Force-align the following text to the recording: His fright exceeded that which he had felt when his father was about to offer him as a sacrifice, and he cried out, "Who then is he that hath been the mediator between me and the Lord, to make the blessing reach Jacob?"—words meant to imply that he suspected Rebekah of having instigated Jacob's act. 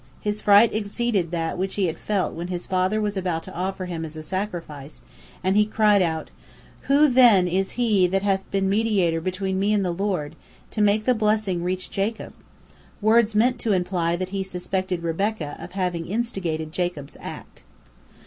His 0.19 0.41
fright 0.41 0.73
exceeded 0.73 1.29
that 1.29 1.59
which 1.59 1.75
he 1.75 1.85
had 1.85 1.99
felt 1.99 2.33
when 2.33 2.47
his 2.47 2.65
father 2.65 2.99
was 2.99 3.15
about 3.15 3.43
to 3.43 3.53
offer 3.53 3.85
him 3.85 4.03
as 4.03 4.15
a 4.15 4.23
sacrifice, 4.23 5.03
and 5.43 5.55
he 5.55 5.63
cried 5.63 6.01
out, 6.01 6.31
"Who 6.89 7.07
then 7.07 7.47
is 7.47 7.73
he 7.77 8.07
that 8.07 8.23
hath 8.23 8.49
been 8.49 8.63
the 8.63 8.69
mediator 8.71 9.21
between 9.21 9.59
me 9.59 9.73
and 9.73 9.85
the 9.85 9.91
Lord, 9.93 10.35
to 10.71 10.81
make 10.81 11.05
the 11.05 11.13
blessing 11.13 11.63
reach 11.63 11.91
Jacob?"—words 11.91 13.35
meant 13.35 13.59
to 13.59 13.73
imply 13.73 14.15
that 14.15 14.29
he 14.29 14.41
suspected 14.41 15.03
Rebekah 15.03 15.55
of 15.59 15.73
having 15.73 16.07
instigated 16.07 16.71
Jacob's 16.71 17.15
act. 17.21 17.61